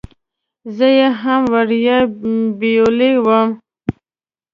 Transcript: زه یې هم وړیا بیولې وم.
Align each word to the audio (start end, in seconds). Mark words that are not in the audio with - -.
زه 0.75 0.87
یې 0.97 1.07
هم 1.21 1.41
وړیا 1.53 1.97
بیولې 2.59 3.11
وم. 3.25 3.49